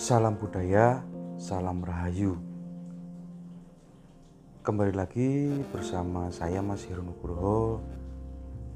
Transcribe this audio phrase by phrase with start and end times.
[0.00, 1.04] Salam budaya,
[1.36, 2.40] salam rahayu.
[4.64, 7.84] Kembali lagi bersama saya Mas Heru Nugroho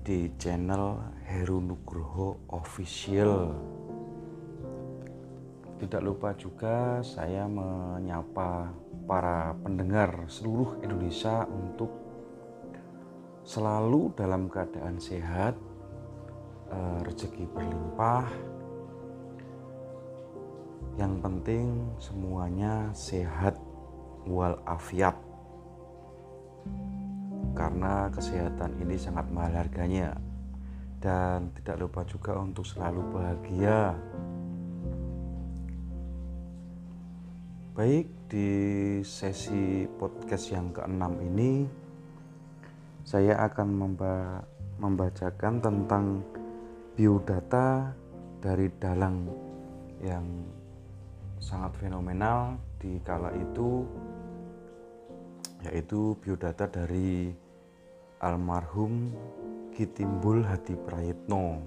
[0.05, 3.57] di channel Heru Nugroho Official.
[5.81, 8.69] Tidak lupa juga saya menyapa
[9.09, 11.89] para pendengar seluruh Indonesia untuk
[13.49, 15.57] selalu dalam keadaan sehat,
[16.69, 18.29] eh, rezeki berlimpah,
[20.95, 23.59] yang penting semuanya sehat
[24.27, 25.19] walafiat.
[27.55, 30.15] Karena kesehatan ini sangat mahal harganya.
[31.03, 33.93] Dan tidak lupa juga untuk selalu bahagia.
[37.75, 38.51] Baik, di
[39.03, 41.67] sesi podcast yang keenam ini
[43.03, 44.47] saya akan memba
[44.79, 46.23] membacakan tentang
[46.95, 47.93] biodata
[48.39, 49.27] dari dalang
[50.01, 50.25] yang
[51.45, 53.85] sangat fenomenal di kala itu
[55.61, 57.37] yaitu biodata dari
[58.25, 59.13] almarhum
[59.77, 61.61] Kitimbul Hadi Prayitno.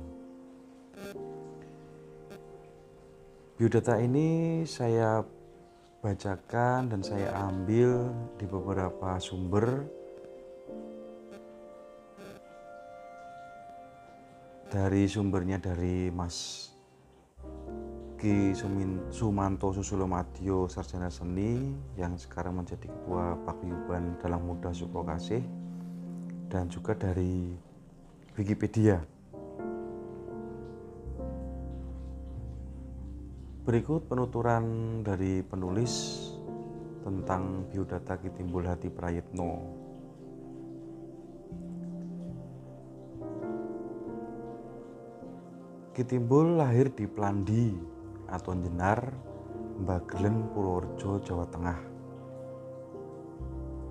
[3.57, 5.21] Biodata ini saya
[6.01, 8.09] bacakan dan saya ambil
[8.41, 9.85] di beberapa sumber
[14.73, 16.69] dari sumbernya dari Mas
[18.17, 18.49] Ki
[19.13, 21.69] Sumanto Susulomadio Sarjana Seni
[22.01, 25.45] yang sekarang menjadi Ketua Paguyuban Dalang Muda Sukokasih
[26.49, 27.53] dan juga dari
[28.33, 28.97] Wikipedia.
[33.69, 34.65] Berikut penuturan
[35.05, 36.25] dari penulis
[37.05, 39.51] tentang biodata Kitimbul Hati Prayitno.
[45.93, 47.96] Kitimbul lahir di Plandi,
[48.27, 49.13] atau Jenar,
[49.83, 51.79] Bagelen Purworejo, Jawa Tengah.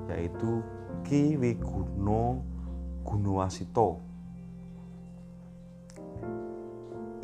[0.06, 0.62] yaitu
[1.02, 2.46] Ki Wiguno
[3.02, 3.98] Gunowasito.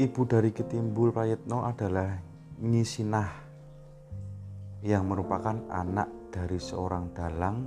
[0.00, 2.18] Ibu dari Kitimbul Prayetno adalah
[2.60, 3.49] Nyisinah
[4.80, 7.58] yang merupakan anak dari seorang dalang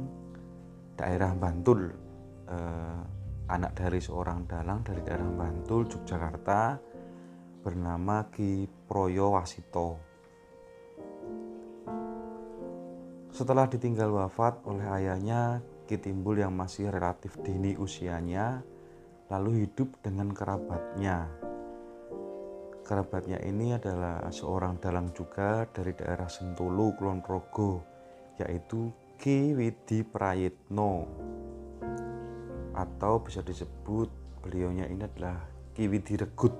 [0.97, 1.81] daerah Bantul.
[2.49, 3.01] Eh,
[3.51, 6.79] anak dari seorang dalang dari daerah Bantul Yogyakarta
[7.59, 10.13] bernama Ki Proyo Wasito
[13.33, 15.59] setelah ditinggal wafat oleh ayahnya
[15.89, 18.61] Ki Timbul yang masih relatif dini usianya
[19.27, 21.42] lalu hidup dengan kerabatnya
[22.83, 27.79] Kerabatnya ini adalah seorang dalang juga dari daerah Sentulu, Kulon Progo,
[28.35, 31.07] yaitu Ki Widi Prayitno.
[32.75, 34.11] Atau bisa disebut
[34.43, 36.51] beliaunya ini adalah Ki Widi Regut.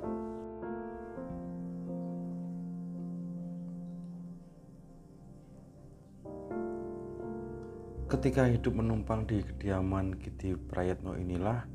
[8.08, 11.68] Ketika hidup menumpang di kediaman Kiti Prayetno inilah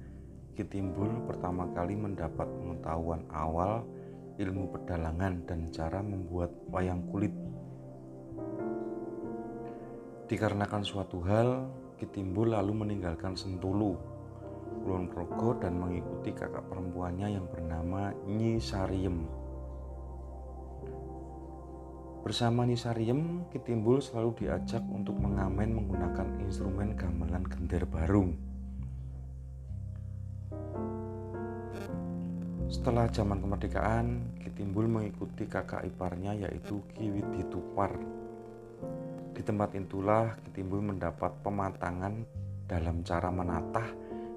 [0.57, 3.85] Kitimbul pertama kali mendapat pengetahuan awal
[4.39, 7.35] ilmu pedalangan dan cara membuat wayang kulit.
[10.31, 11.67] Dikarenakan suatu hal,
[11.99, 13.99] Kitimbul lalu meninggalkan Sentulu,
[14.87, 19.27] Kulon Progo dan mengikuti kakak perempuannya yang bernama Nyi Sariem.
[22.23, 28.48] Bersama Nyi Sariem, Kitimbul selalu diajak untuk mengamen menggunakan instrumen gamelan gender barung.
[32.69, 37.97] Setelah zaman kemerdekaan, Kitimbul mengikuti kakak iparnya yaitu Ki Widitupar.
[39.33, 42.29] Di tempat itulah Kitimbul mendapat pematangan
[42.69, 43.89] dalam cara menatah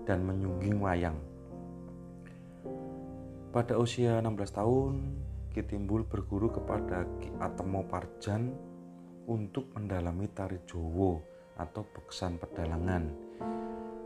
[0.08, 1.20] dan menyungging wayang.
[3.52, 4.94] Pada usia 16 tahun,
[5.52, 8.48] Kitimbul berguru kepada Ki Atemo Parjan
[9.28, 11.20] untuk mendalami tari Jowo
[11.60, 13.12] atau beksan pedalangan.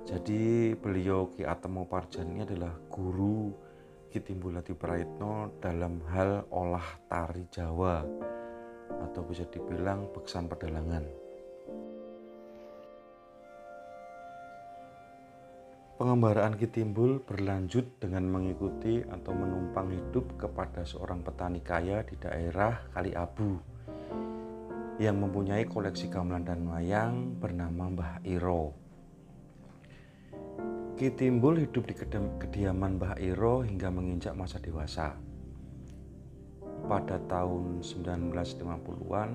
[0.02, 3.65] Jadi beliau Ki Atemo Parjan ini adalah guru
[4.12, 8.02] Kitimbulati Praitno dalam hal olah tari Jawa
[9.02, 11.26] atau bisa dibilang beksan pedalangan.
[15.96, 23.16] Pengembaraan Kitimbul berlanjut dengan mengikuti atau menumpang hidup kepada seorang petani kaya di daerah Kali
[23.16, 23.56] Abu
[25.00, 28.85] yang mempunyai koleksi gamelan dan wayang bernama Mbah Iro.
[30.96, 31.96] Ki Timbul hidup di
[32.40, 35.12] kediaman Mbah Iro hingga menginjak masa dewasa.
[36.88, 39.30] Pada tahun 1950-an,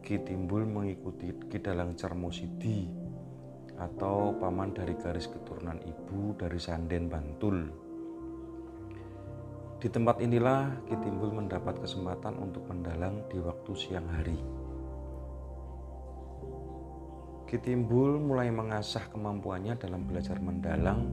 [0.00, 2.88] Ki Timbul mengikuti Ki Dalang Cermosidi
[3.76, 7.68] atau paman dari garis keturunan ibu dari Sanden Bantul.
[9.76, 14.61] Di tempat inilah Ki Timbul mendapat kesempatan untuk mendalang di waktu siang hari.
[17.52, 21.04] Ki Timbul mulai mengasah kemampuannya dalam belajar mendalang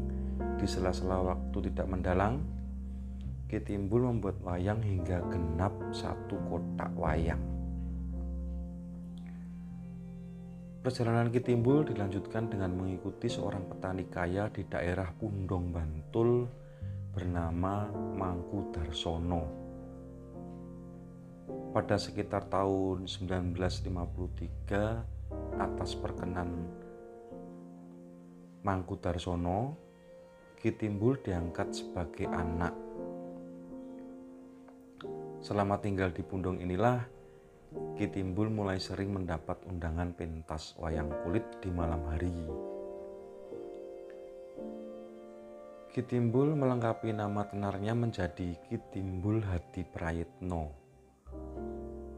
[0.55, 2.39] di sela-sela waktu tidak mendalang.
[3.51, 7.43] Ki Timbul membuat wayang hingga genap satu kotak wayang.
[10.79, 16.47] Perjalanan Kitimbul dilanjutkan dengan mengikuti seorang petani kaya di daerah Pundong Bantul
[17.11, 19.43] bernama Mangku Darsono.
[21.75, 25.18] Pada sekitar tahun 1953
[25.59, 26.71] atas perkenan
[28.63, 29.75] Mangku Darsono,
[30.59, 32.75] Kitimbul diangkat sebagai anak.
[35.39, 36.99] Selama tinggal di Pundong inilah
[37.69, 42.33] Ki Timbul mulai sering mendapat undangan pentas wayang kulit di malam hari.
[45.93, 50.78] Ki Timbul melengkapi nama tenarnya menjadi Ki Timbul Hadi Prayitno.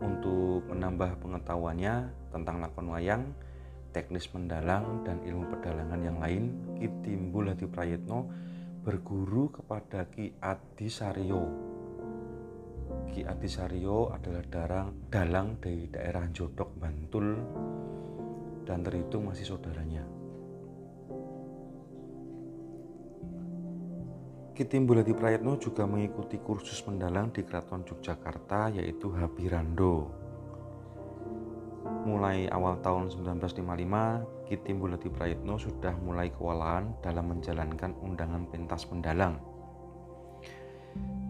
[0.02, 1.94] Untuk menambah pengetahuannya
[2.34, 3.24] tentang lakon wayang,
[3.94, 6.44] teknis mendalang, dan ilmu pedalangan yang lain,
[6.76, 8.26] Ki Timbul Hadi Prayitno
[8.82, 11.72] berguru kepada Ki Adi Saryo
[13.12, 17.28] Ki Saryo adalah darang, dalang dari daerah Jodok, Bantul
[18.64, 20.21] dan terhitung masih saudaranya.
[24.62, 30.06] Ki Timbulati Prayatno juga mengikuti kursus mendalang di Keraton Yogyakarta yaitu Habirando.
[32.06, 39.42] Mulai awal tahun 1955, Ki Timbulati Prayatno sudah mulai kewalahan dalam menjalankan undangan pentas mendalang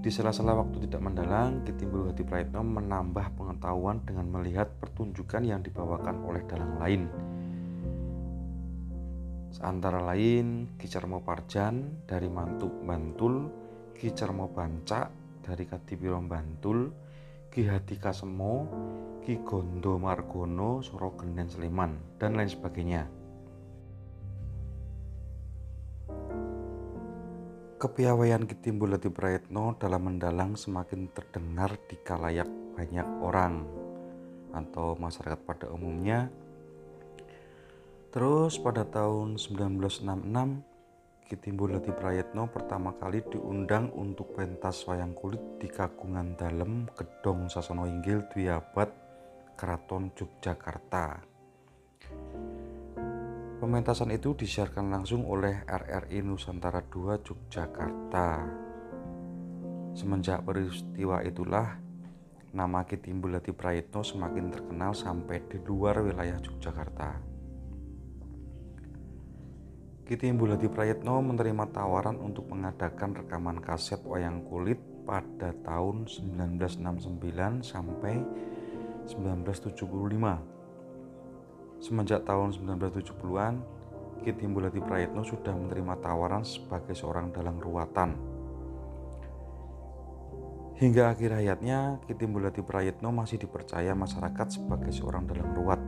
[0.01, 6.25] di sela-sela waktu tidak mendalang, Kitimbul Hadi Praetno menambah pengetahuan dengan melihat pertunjukan yang dibawakan
[6.25, 7.06] oleh dalang lain.
[9.51, 13.51] Seantara lain Ki Cermo Parjan dari Mantuk Bantul,
[13.92, 15.12] Ki Cermo Bancak
[15.44, 16.88] dari Kadipiro Bantul,
[17.51, 18.53] Ki Hadi Kasemo,
[19.19, 23.03] Ki Gondo Margono, Soro Genen Sleman, dan lain sebagainya.
[27.75, 32.47] Kepiawaian Kitimbul Hadi Prayetno dalam mendalang semakin terdengar di kalayak
[32.77, 33.68] banyak orang
[34.56, 36.31] atau masyarakat pada umumnya.
[38.11, 40.67] Terus pada tahun 1966
[41.31, 47.87] Kitimbul Hadi Prayetno pertama kali diundang untuk pentas wayang kulit di Kagungan Dalem Gedong Sasono
[47.87, 48.91] Inggil Dwi Abad
[49.55, 51.23] Keraton Yogyakarta.
[53.63, 58.43] Pementasan itu disiarkan langsung oleh RRI Nusantara II Yogyakarta.
[59.95, 61.79] Semenjak peristiwa itulah
[62.51, 67.31] nama Kitimbul Hadi Prayitno semakin terkenal sampai di luar wilayah Yogyakarta.
[70.06, 78.21] Kitimbul Hadi Prayitno menerima tawaran untuk mengadakan rekaman kaset wayang kulit pada tahun 1969 sampai
[79.09, 80.62] 1975
[81.81, 83.53] Semenjak tahun 1970-an,
[84.21, 88.13] Ki Timbulati Prayitno sudah menerima tawaran sebagai seorang dalang ruatan.
[90.77, 95.81] Hingga akhir hayatnya, Ki Timbulati Prayitno masih dipercaya masyarakat sebagai seorang dalang ruat.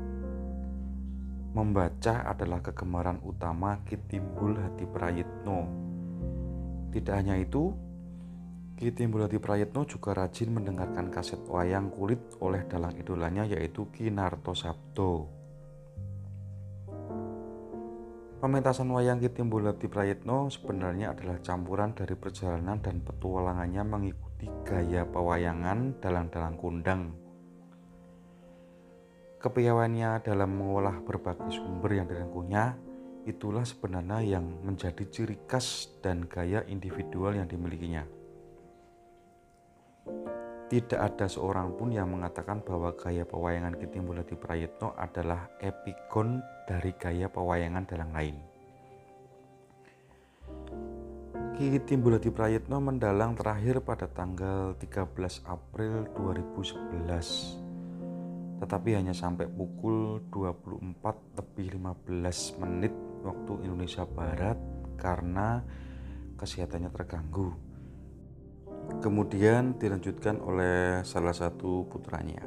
[1.53, 5.59] Membaca adalah kegemaran utama Ki Timbul Hati Prayitno.
[6.89, 7.69] Tidak hanya itu,
[8.73, 14.09] Ki Timbul Hati Prayitno juga rajin mendengarkan kaset wayang kulit oleh dalang idolanya yaitu Ki
[14.09, 15.43] Narto Sabdo.
[18.43, 26.59] Pementasan wayang Kitimbulati Prayitno sebenarnya adalah campuran dari perjalanan dan petualangannya mengikuti gaya pewayangan dalang-dalang
[26.59, 27.22] kundang.
[29.43, 32.79] Kepiawaiannya dalam mengolah berbagai sumber yang direngkuhnya
[33.27, 38.07] itulah sebenarnya yang menjadi ciri khas dan gaya individual yang dimilikinya.
[40.71, 47.27] Tidak ada seorang pun yang mengatakan bahwa gaya pewayangan Kitimbulati Prayitno adalah epigon dari gaya
[47.27, 48.35] pewayangan dalang lain.
[51.59, 55.11] Ki Timbulati Prayitno mendalang terakhir pada tanggal 13
[55.51, 57.62] April 2011
[58.63, 64.55] tetapi hanya sampai pukul 24 lebih 15 menit waktu Indonesia Barat
[64.95, 65.59] karena
[66.39, 67.51] kesehatannya terganggu.
[69.03, 72.39] Kemudian dilanjutkan oleh salah satu putranya.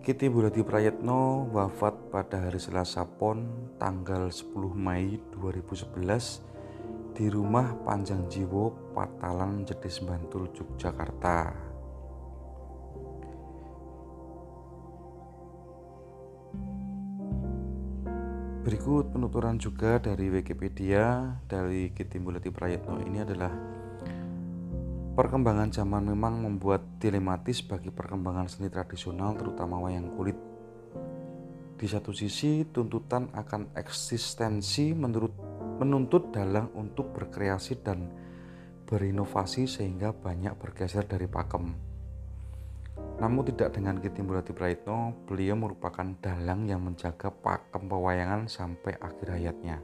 [0.00, 8.24] Kiti Buladi Prayetno wafat pada hari Selasa Pon tanggal 10 Mei 2011 di rumah Panjang
[8.32, 11.67] Jiwo, Patalan, Jedis Bantul, Yogyakarta.
[18.68, 23.48] Berikut penuturan juga dari Wikipedia dari Ki Timbulati Prayitno ini adalah
[25.16, 30.36] Perkembangan zaman memang membuat dilematis bagi perkembangan seni tradisional terutama wayang kulit.
[31.80, 35.32] Di satu sisi, tuntutan akan eksistensi menurut
[35.80, 38.04] menuntut dalang untuk berkreasi dan
[38.84, 41.87] berinovasi sehingga banyak bergeser dari pakem.
[43.18, 49.34] Namun tidak dengan Ki Timbulati Praitno, beliau merupakan dalang yang menjaga pakem pewayangan sampai akhir
[49.34, 49.82] hayatnya.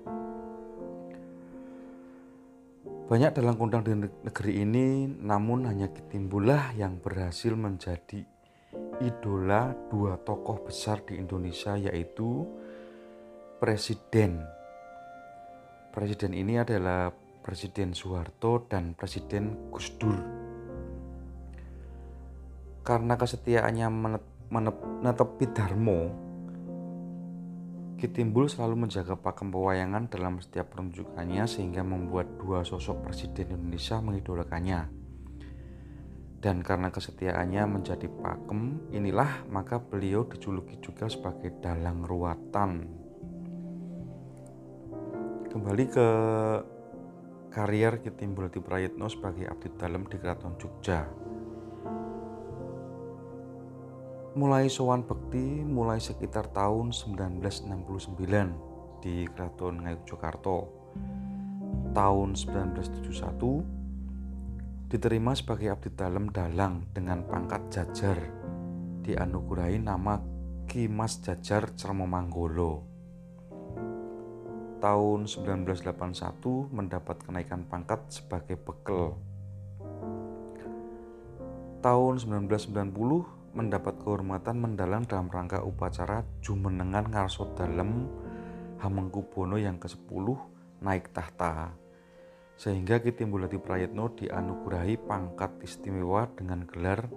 [3.10, 8.22] Banyak dalang kondang di negeri ini, namun hanya Ki Timbullah yang berhasil menjadi
[9.02, 12.46] idola dua tokoh besar di Indonesia yaitu
[13.58, 14.46] Presiden.
[15.90, 17.10] Presiden ini adalah
[17.42, 20.43] Presiden Soeharto dan Presiden Gus Dur
[22.84, 23.88] karena kesetiaannya
[24.52, 26.00] menepi Darmo,
[27.94, 34.80] Kitimbul selalu menjaga pakem pewayangan dalam setiap pertunjukannya sehingga membuat dua sosok presiden Indonesia mengidolakannya.
[36.44, 42.70] Dan karena kesetiaannya menjadi pakem, inilah maka beliau dijuluki juga sebagai dalang ruatan.
[45.48, 46.08] Kembali ke
[47.48, 51.23] karier Kitimbul di Prayitno sebagai abdi dalam di Keraton Jogja.
[54.34, 58.18] Mulai sowan bekti mulai sekitar tahun 1969
[58.98, 60.58] di Keraton Ngayogyakarta.
[61.94, 68.18] Tahun 1971 diterima sebagai abdi dalam dalang dengan pangkat jajar
[69.06, 70.18] dianugerahi nama
[70.66, 72.82] Ki Mas Jajar Cermo Manggolo.
[74.82, 79.14] Tahun 1981 mendapat kenaikan pangkat sebagai bekel.
[81.86, 88.04] Tahun 1990 mendapat kehormatan mendalang dalam rangka upacara Jumenengan Ngarso Dalem
[88.84, 90.26] Hamengkubono yang ke-10
[90.84, 91.72] naik tahta.
[92.60, 97.08] Sehingga Ki Timbulati Prayitno dianugerahi pangkat istimewa dengan gelar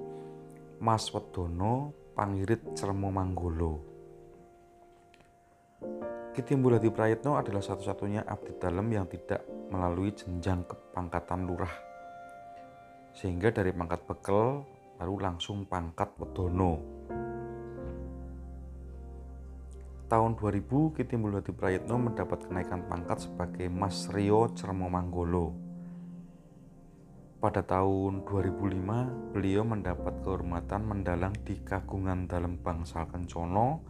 [0.79, 3.74] Mas Wedono Pangirit Cermo Manggolo.
[6.32, 11.75] Ki Timbulati Prayitno adalah satu-satunya abdi dalam yang tidak melalui jenjang kepangkatan lurah.
[13.12, 16.82] Sehingga dari pangkat bekel baru langsung pangkat Wedono.
[20.10, 25.54] Tahun 2000 Ki Timbulwati Prayitno mendapat kenaikan pangkat sebagai Mas Rio Cermo Manggolo.
[27.38, 33.86] Pada tahun 2005 beliau mendapat kehormatan mendalang di Kagungan dalam Bangsal Kencono,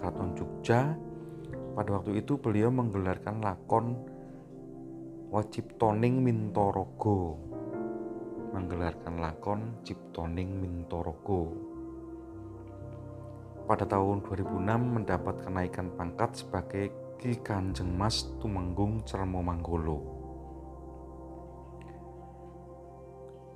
[0.00, 0.96] Keraton Jogja.
[1.76, 3.98] Pada waktu itu beliau menggelarkan lakon
[5.28, 7.47] Wajib Toning Mintorogo
[8.58, 11.54] menggelarkan lakon Ciptoning Mintorogo.
[13.70, 16.90] Pada tahun 2006 mendapat kenaikan pangkat sebagai
[17.22, 20.02] Ki Kanjeng Mas Tumenggung Cermo Manggolo.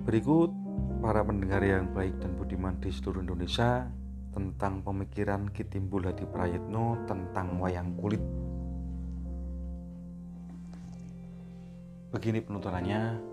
[0.07, 0.55] Berikut
[1.03, 3.91] para pendengar yang baik dan budiman di seluruh Indonesia
[4.31, 8.23] tentang pemikiran Ki Timbul Hadi Prayitno tentang wayang kulit.
[12.15, 13.32] Begini penuturannya,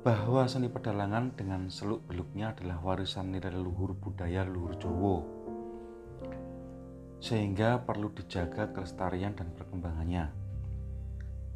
[0.00, 5.20] bahwa seni pedalangan dengan seluk beluknya adalah warisan nilai leluhur budaya leluhur Jawa
[7.20, 10.32] sehingga perlu dijaga kelestarian dan perkembangannya.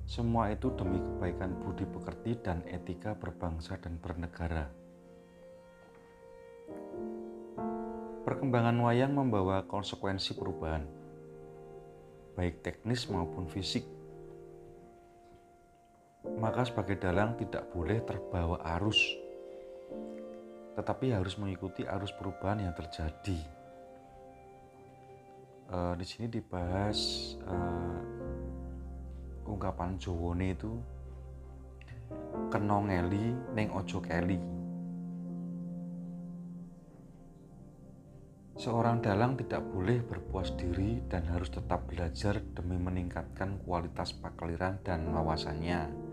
[0.05, 4.69] Semua itu demi kebaikan budi pekerti dan etika berbangsa dan bernegara.
[8.29, 10.85] Perkembangan wayang membawa konsekuensi perubahan,
[12.37, 13.89] baik teknis maupun fisik
[16.39, 18.99] maka sebagai dalang tidak boleh terbawa arus,
[20.75, 23.39] tetapi harus mengikuti arus perubahan yang terjadi.
[25.65, 27.99] Uh, di sini dibahas uh,
[29.49, 30.77] ungkapan Jowone itu
[32.53, 34.39] kenongeli neng ojo keli.
[38.55, 45.11] Seorang dalang tidak boleh berpuas diri dan harus tetap belajar demi meningkatkan kualitas pakliran dan
[45.11, 46.04] wawasannya.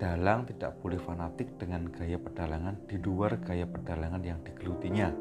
[0.00, 5.12] Dalang tidak boleh fanatik dengan gaya pedalangan di luar gaya pedalangan yang digelutinya.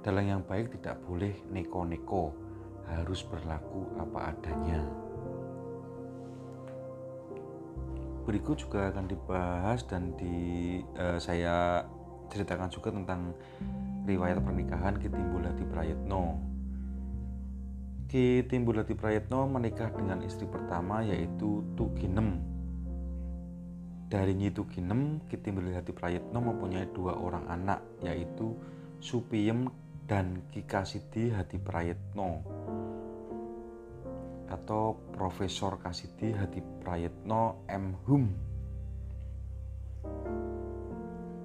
[0.00, 2.32] Dalang yang baik tidak boleh neko-neko,
[2.88, 4.80] harus berlaku apa adanya.
[8.24, 11.84] Berikut juga akan dibahas dan di uh, saya
[12.32, 13.36] ceritakan juga tentang
[14.08, 16.40] riwayat pernikahan Ki Timbulati Prayetno.
[18.08, 22.56] Ki Timbulati Prayetno menikah dengan istri pertama yaitu Tuginem
[24.08, 28.56] dari Nyitu Ginem, Kiti Hati Prayitno mempunyai dua orang anak, yaitu
[28.98, 29.68] Supiem
[30.08, 32.42] dan Kikasidi Hati Prayitno.
[34.48, 37.92] atau Profesor Kasidi Hadi Prayetno M.
[38.08, 38.24] Hum.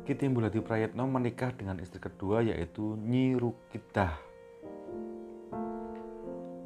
[0.03, 4.15] Ki Timbul Hadi Prayetno menikah dengan istri kedua yaitu Nyi Rukidah.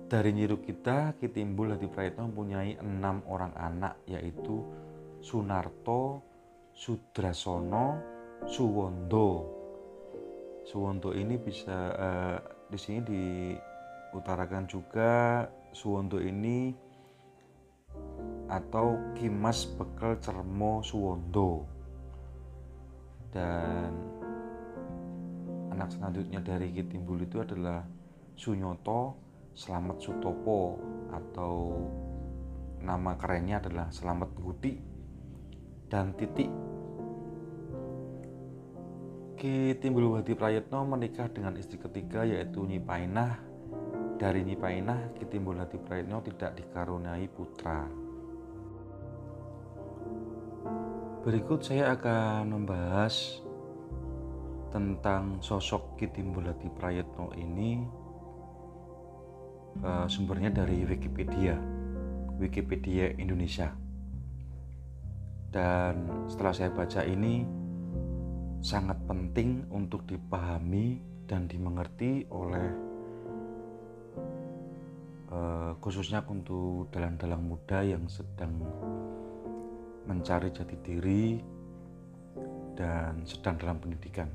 [0.08, 4.66] Dari Nyi Rukidah, Ki Timbul Hadi Prayetno mempunyai enam orang anak yaitu
[5.27, 6.24] Sunarto,
[6.72, 8.00] Sudrasono,
[8.48, 9.29] Suwondo.
[10.63, 12.39] Suwondo ini bisa uh,
[12.72, 15.43] di sini diutarakan juga
[15.75, 16.72] Suwondo ini
[18.48, 21.67] atau Kimas Bekel Cermo Suwondo
[23.36, 23.91] dan
[25.75, 27.84] anak selanjutnya dari Kitimbul itu adalah
[28.39, 29.19] Sunyoto
[29.51, 30.79] Selamat Sutopo
[31.12, 31.75] atau
[32.79, 34.97] nama kerennya adalah Selamat Guti
[35.88, 36.51] dan Titik
[39.38, 43.38] Ki Timbulwati Prayetno menikah dengan istri ketiga yaitu Nyi Painah.
[44.17, 47.86] Dari Nyi Painah, Ki Timbulwati Prayetno tidak dikaruniai putra.
[51.22, 53.46] Berikut saya akan membahas
[54.74, 57.77] tentang sosok Ki Timbulwati Prayetno ini
[59.86, 61.62] uh, sumbernya dari Wikipedia,
[62.41, 63.70] Wikipedia Indonesia.
[65.48, 67.48] Dan setelah saya baca ini,
[68.60, 72.68] sangat penting untuk dipahami dan dimengerti oleh
[75.32, 78.60] uh, khususnya untuk dalang-dalang muda yang sedang
[80.08, 81.25] mencari jati diri
[82.75, 84.30] dan sedang dalam pendidikan.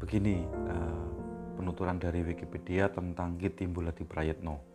[0.00, 1.08] Begini uh,
[1.56, 4.69] penuturan dari Wikipedia tentang Ki Timbulati Prayetno.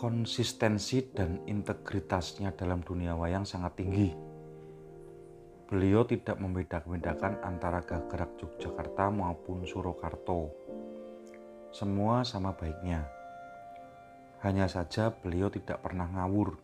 [0.00, 4.08] Konsistensi dan integritasnya dalam dunia wayang sangat tinggi.
[5.68, 10.48] Beliau tidak membeda-bedakan antara gerak Yogyakarta maupun Surakarta.
[11.68, 13.04] Semua sama baiknya.
[14.40, 16.56] Hanya saja beliau tidak pernah ngawur.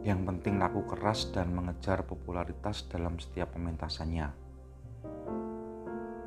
[0.00, 4.32] Yang penting laku keras dan mengejar popularitas dalam setiap pementasannya.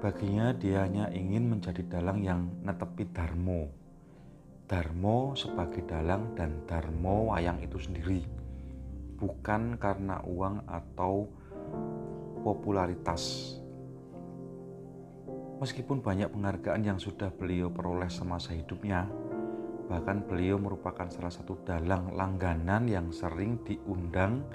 [0.05, 3.78] Baginya dia hanya ingin menjadi dalang yang netepi Darmo
[4.69, 8.21] Darmo sebagai dalang dan Darmo wayang itu sendiri.
[9.17, 11.25] Bukan karena uang atau
[12.45, 13.57] popularitas.
[15.57, 19.09] Meskipun banyak penghargaan yang sudah beliau peroleh semasa hidupnya
[19.89, 24.45] bahkan beliau merupakan salah satu dalang langganan yang sering diundang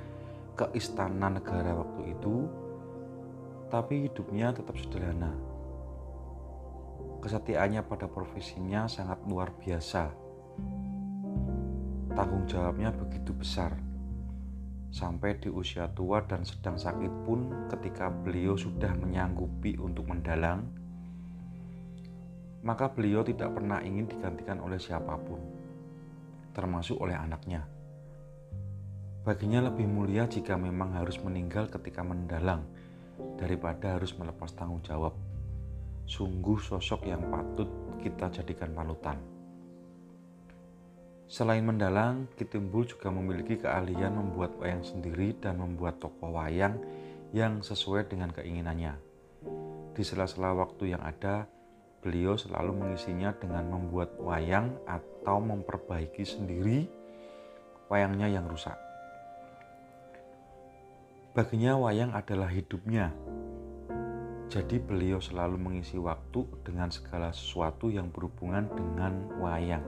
[0.55, 2.47] ke istana negara waktu itu
[3.67, 5.35] tapi hidupnya tetap sederhana
[7.25, 10.13] Kesetiaannya pada profesinya sangat luar biasa.
[12.13, 13.81] Tanggung jawabnya begitu besar.
[14.93, 20.69] Sampai di usia tua dan sedang sakit pun ketika beliau sudah menyanggupi untuk mendalang,
[22.61, 25.41] maka beliau tidak pernah ingin digantikan oleh siapa pun,
[26.53, 27.65] termasuk oleh anaknya.
[29.25, 32.69] Baginya lebih mulia jika memang harus meninggal ketika mendalang
[33.41, 35.24] daripada harus melepas tanggung jawab
[36.05, 37.69] sungguh sosok yang patut
[38.01, 39.17] kita jadikan panutan.
[41.25, 46.77] Selain mendalang, Kitimbul juga memiliki keahlian membuat wayang sendiri dan membuat tokoh wayang
[47.33, 48.95] yang sesuai dengan keinginannya.
[49.97, 51.49] Di sela-sela waktu yang ada,
[52.05, 56.85] beliau selalu mengisinya dengan membuat wayang atau memperbaiki sendiri
[57.89, 58.77] wayangnya yang rusak.
[61.35, 63.11] Baginya wayang adalah hidupnya
[64.53, 69.85] jadi beliau selalu mengisi waktu dengan segala sesuatu yang berhubungan dengan wayang.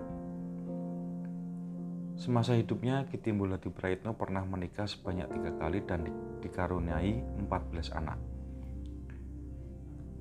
[2.16, 6.08] Semasa hidupnya, Ki Timbulati Praitno pernah menikah sebanyak tiga kali dan
[6.40, 8.16] dikaruniai 14 anak.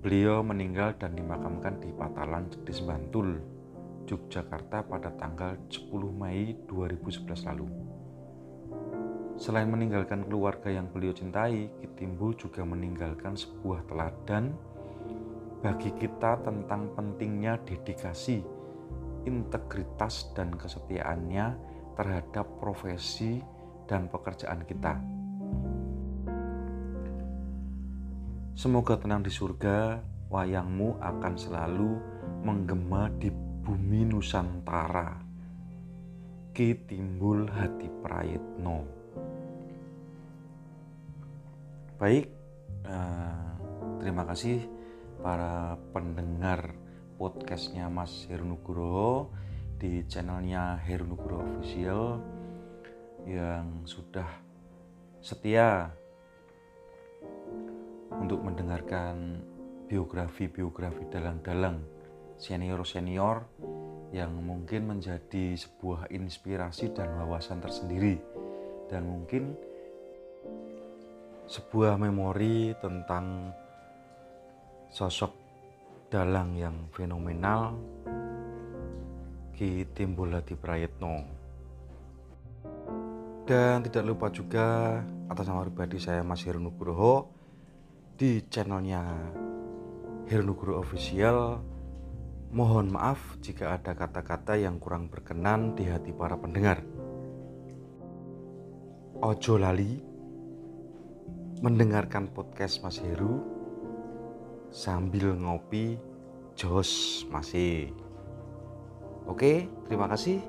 [0.03, 3.39] Beliau meninggal dan dimakamkan di Patalan Cedis Bantul,
[4.05, 7.65] Yogyakarta pada tanggal 10 Mei 2011 lalu.
[9.35, 14.55] Selain meninggalkan keluarga yang beliau cintai, Kitimbul juga meninggalkan sebuah teladan
[15.59, 18.39] bagi kita tentang pentingnya dedikasi,
[19.27, 21.51] integritas, dan kesetiaannya
[21.99, 23.43] terhadap profesi
[23.83, 24.95] dan pekerjaan kita.
[28.55, 29.99] Semoga tenang di surga,
[30.31, 31.91] wayangmu akan selalu
[32.47, 35.19] menggema di bumi Nusantara.
[36.55, 39.04] Ki Timbul Hati Prayitno.
[41.95, 42.27] Baik,
[42.91, 43.55] uh,
[44.03, 44.67] terima kasih
[45.23, 46.75] para pendengar
[47.15, 49.31] podcastnya Mas Heru Nugroho
[49.79, 52.19] di channelnya Heru Nugroho Official
[53.23, 54.27] yang sudah
[55.23, 55.87] setia
[58.11, 59.39] untuk mendengarkan
[59.87, 61.79] biografi-biografi dalang-dalang
[62.35, 63.47] senior-senior
[64.11, 68.19] yang mungkin menjadi sebuah inspirasi dan wawasan tersendiri.
[68.91, 69.55] Dan mungkin
[71.45, 73.53] sebuah memori tentang
[74.89, 75.31] sosok
[76.09, 77.77] dalang yang fenomenal
[79.53, 81.15] Ki Timbul Hadi Prayitno
[83.45, 87.29] dan tidak lupa juga atas nama pribadi saya Mas Heru Nugroho
[88.17, 89.05] di channelnya
[90.25, 91.61] Heru Nugroho Official
[92.55, 96.79] Mohon maaf jika ada kata-kata yang kurang berkenan di hati para pendengar.
[99.19, 99.99] Ojo lali
[101.65, 103.41] mendengarkan podcast Mas Heru
[104.69, 105.97] sambil ngopi
[106.53, 107.89] jos masih.
[109.25, 110.45] Oke, terima kasih.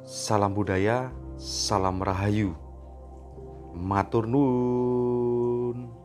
[0.00, 2.56] Salam budaya, salam rahayu.
[3.76, 5.99] Matur nuwun.